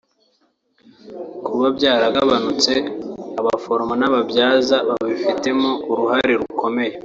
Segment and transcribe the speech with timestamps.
[1.45, 2.71] kuba byaragabanutse
[3.39, 6.93] abaforomo n’ababyaza babifitemo uruhare rukomeye